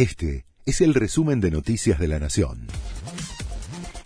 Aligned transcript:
Este 0.00 0.46
es 0.64 0.80
el 0.80 0.94
resumen 0.94 1.42
de 1.42 1.50
Noticias 1.50 1.98
de 1.98 2.08
la 2.08 2.18
Nación. 2.18 2.68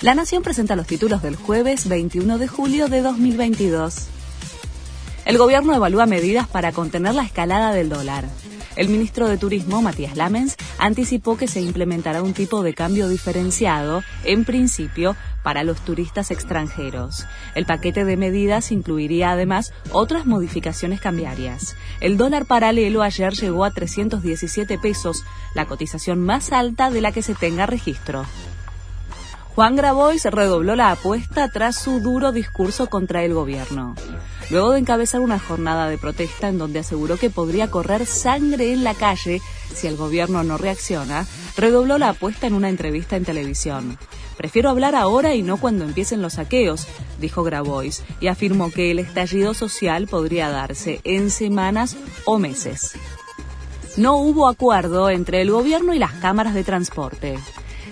La 0.01 0.17
Nación 0.17 0.43
presenta 0.43 0.75
los 0.75 0.89
títulos 0.89 1.23
del 1.23 1.37
jueves 1.37 1.89
21 1.89 2.39
de 2.39 2.49
julio 2.49 2.89
de 2.89 3.01
2022. 3.01 4.09
El 5.25 5.39
gobierno 5.39 5.73
evalúa 5.73 6.07
medidas 6.07 6.49
para 6.49 6.73
contener 6.73 7.15
la 7.15 7.23
escalada 7.23 7.73
del 7.73 7.91
dólar. 7.91 8.25
El 8.77 8.89
ministro 8.89 9.29
de 9.29 9.39
Turismo, 9.39 9.83
Matías 9.83 10.17
Lamens, 10.17 10.57
anticipó 10.79 11.37
que 11.37 11.47
se 11.47 11.61
implementará 11.61 12.23
un 12.23 12.35
tipo 12.35 12.63
de 12.63 12.75
cambio 12.75 13.09
diferenciado, 13.09 14.03
en 14.25 14.45
principio, 14.45 15.17
para 15.45 15.63
los 15.63 15.81
turistas 15.81 16.33
extranjeros. 16.33 17.25
El 17.55 17.67
paquete 17.67 18.05
de 18.05 18.17
medidas 18.17 18.73
incluiría 18.73 19.31
además 19.31 19.73
otras 19.93 20.27
modificaciones 20.27 21.01
cambiarias. 21.01 21.77
El 22.01 22.17
dólar 22.17 22.47
paralelo 22.47 23.03
ayer 23.03 23.33
llegó 23.35 23.65
a 23.65 23.71
317 23.71 24.79
pesos, 24.79 25.23
la 25.55 25.67
cotización 25.67 26.19
más 26.19 26.51
alta 26.51 26.91
de 26.91 27.01
la 27.01 27.13
que 27.13 27.23
se 27.23 27.35
tenga 27.35 27.67
registro. 27.67 28.25
Juan 29.55 29.77
Grabois 29.77 30.25
redobló 30.25 30.75
la 30.75 30.91
apuesta 30.91 31.49
tras 31.49 31.77
su 31.77 32.01
duro 32.01 32.33
discurso 32.33 32.91
contra 32.91 33.23
el 33.23 33.35
gobierno. 33.35 33.95
Luego 34.51 34.73
de 34.73 34.81
encabezar 34.81 35.21
una 35.21 35.39
jornada 35.39 35.89
de 35.89 35.97
protesta 35.97 36.49
en 36.49 36.59
donde 36.59 36.81
aseguró 36.81 37.19
que 37.19 37.31
podría 37.31 37.71
correr 37.71 38.05
sangre 38.05 38.73
en 38.73 38.83
la 38.83 38.95
calle 38.95 39.41
si 39.73 39.87
el 39.87 39.97
gobierno 39.97 40.43
no 40.43 40.59
reacciona, 40.59 41.25
redobló 41.57 41.99
la 41.99 42.09
apuesta 42.09 42.49
en 42.49 42.55
una 42.55 42.69
entrevista 42.69 43.15
en 43.15 43.25
televisión. 43.25 43.97
Prefiero 44.37 44.71
hablar 44.71 44.97
ahora 44.97 45.37
y 45.37 45.45
no 45.45 45.57
cuando 45.57 45.85
empiecen 45.85 46.21
los 46.21 46.33
saqueos, 46.33 46.89
dijo 47.21 47.45
Grabois, 47.45 48.03
y 48.19 48.27
afirmó 48.27 48.73
que 48.73 48.91
el 48.91 48.99
estallido 48.99 49.55
social 49.55 50.09
podría 50.09 50.49
darse 50.49 51.01
en 51.05 51.31
semanas 51.31 51.97
o 52.25 52.41
meses. 52.41 52.95
No 53.97 54.17
hubo 54.17 54.49
acuerdo 54.49 55.11
entre 55.11 55.43
el 55.43 55.53
gobierno 55.53 55.95
y 55.95 56.01
las 56.01 56.13
cámaras 56.15 56.55
de 56.55 56.65
transporte 56.65 57.39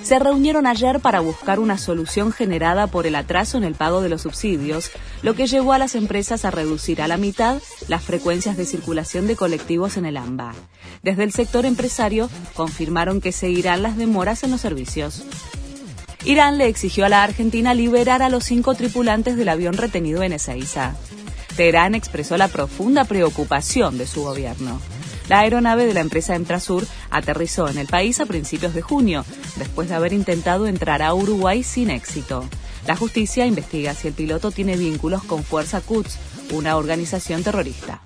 se 0.02 0.18
reunieron 0.18 0.66
ayer 0.66 1.00
para 1.00 1.20
buscar 1.20 1.60
una 1.60 1.78
solución 1.78 2.32
generada 2.32 2.86
por 2.86 3.06
el 3.06 3.14
atraso 3.14 3.58
en 3.58 3.64
el 3.64 3.74
pago 3.74 4.00
de 4.00 4.08
los 4.08 4.22
subsidios, 4.22 4.90
lo 5.22 5.34
que 5.34 5.46
llevó 5.46 5.72
a 5.72 5.78
las 5.78 5.94
empresas 5.94 6.44
a 6.44 6.50
reducir 6.50 7.02
a 7.02 7.08
la 7.08 7.16
mitad 7.16 7.60
las 7.88 8.02
frecuencias 8.02 8.56
de 8.56 8.66
circulación 8.66 9.26
de 9.26 9.36
colectivos 9.36 9.96
en 9.96 10.06
el 10.06 10.16
AMBA. 10.16 10.54
Desde 11.02 11.24
el 11.24 11.32
sector 11.32 11.66
empresario 11.66 12.30
confirmaron 12.54 13.20
que 13.20 13.32
seguirán 13.32 13.82
las 13.82 13.96
demoras 13.96 14.42
en 14.42 14.50
los 14.50 14.60
servicios. 14.60 15.24
Irán 16.24 16.56
le 16.58 16.68
exigió 16.68 17.04
a 17.04 17.08
la 17.08 17.24
Argentina 17.24 17.74
liberar 17.74 18.22
a 18.22 18.28
los 18.28 18.44
cinco 18.44 18.74
tripulantes 18.74 19.36
del 19.36 19.48
avión 19.48 19.74
retenido 19.74 20.22
en 20.22 20.32
Ezeiza. 20.32 20.94
Teherán 21.56 21.94
expresó 21.94 22.36
la 22.36 22.48
profunda 22.48 23.04
preocupación 23.04 23.98
de 23.98 24.06
su 24.06 24.22
gobierno. 24.22 24.80
La 25.32 25.40
aeronave 25.40 25.86
de 25.86 25.94
la 25.94 26.00
empresa 26.00 26.36
Entrasur 26.36 26.86
aterrizó 27.08 27.66
en 27.66 27.78
el 27.78 27.86
país 27.86 28.20
a 28.20 28.26
principios 28.26 28.74
de 28.74 28.82
junio, 28.82 29.24
después 29.56 29.88
de 29.88 29.94
haber 29.94 30.12
intentado 30.12 30.66
entrar 30.66 31.00
a 31.00 31.14
Uruguay 31.14 31.62
sin 31.62 31.88
éxito. 31.88 32.44
La 32.86 32.96
justicia 32.96 33.46
investiga 33.46 33.94
si 33.94 34.08
el 34.08 34.12
piloto 34.12 34.50
tiene 34.50 34.76
vínculos 34.76 35.24
con 35.24 35.42
Fuerza 35.42 35.80
Quds, 35.80 36.18
una 36.52 36.76
organización 36.76 37.42
terrorista. 37.42 38.02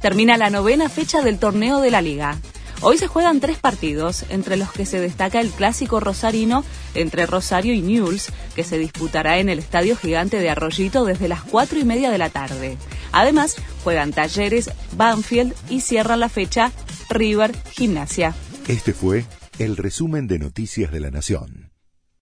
Termina 0.00 0.36
la 0.36 0.50
novena 0.50 0.88
fecha 0.88 1.20
del 1.20 1.40
torneo 1.40 1.80
de 1.80 1.90
la 1.90 2.00
liga. 2.00 2.38
Hoy 2.80 2.96
se 2.96 3.08
juegan 3.08 3.40
tres 3.40 3.58
partidos, 3.58 4.24
entre 4.28 4.56
los 4.56 4.70
que 4.70 4.86
se 4.86 5.00
destaca 5.00 5.40
el 5.40 5.50
clásico 5.50 5.98
rosarino 5.98 6.62
entre 6.94 7.26
Rosario 7.26 7.74
y 7.74 7.82
Newell's, 7.82 8.28
que 8.54 8.62
se 8.62 8.78
disputará 8.78 9.38
en 9.38 9.48
el 9.48 9.58
Estadio 9.58 9.96
Gigante 9.96 10.38
de 10.38 10.48
Arroyito 10.48 11.04
desde 11.04 11.26
las 11.26 11.42
cuatro 11.42 11.80
y 11.80 11.84
media 11.84 12.12
de 12.12 12.18
la 12.18 12.30
tarde. 12.30 12.78
Además, 13.12 13.56
juegan 13.84 14.12
Talleres, 14.12 14.70
Banfield 14.96 15.54
y 15.68 15.80
cierran 15.80 16.20
la 16.20 16.28
fecha 16.28 16.72
River 17.08 17.54
Gimnasia. 17.72 18.34
Este 18.68 18.92
fue 18.92 19.24
el 19.58 19.76
resumen 19.76 20.26
de 20.26 20.38
Noticias 20.38 20.92
de 20.92 21.00
la 21.00 21.10
Nación. 21.10 21.69